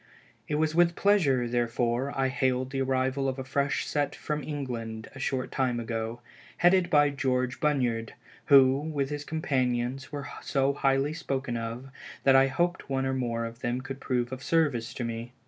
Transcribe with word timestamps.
It 0.47 0.55
was 0.55 0.73
with 0.73 0.95
pleasure, 0.95 1.47
therefore, 1.47 2.11
I 2.17 2.29
hailed 2.29 2.71
the 2.71 2.81
arrival 2.81 3.29
of 3.29 3.37
a 3.37 3.43
fresh 3.43 3.85
set 3.85 4.15
from 4.15 4.43
England 4.43 5.07
a 5.13 5.19
short 5.19 5.51
time 5.51 5.79
ago, 5.79 6.21
headed 6.57 6.89
by 6.89 7.11
George 7.11 7.59
Bunyard, 7.59 8.15
who, 8.47 8.79
with 8.79 9.11
his 9.11 9.23
companions 9.23 10.11
were 10.11 10.27
so 10.41 10.73
highly 10.73 11.13
spoken 11.13 11.55
of, 11.55 11.91
that 12.23 12.35
I 12.35 12.47
hoped 12.47 12.89
one 12.89 13.05
or 13.05 13.13
more 13.13 13.45
of 13.45 13.59
them 13.59 13.79
would 13.87 13.99
prove 13.99 14.31
of 14.31 14.41
service 14.41 14.91
to 14.95 15.03
me. 15.03 15.33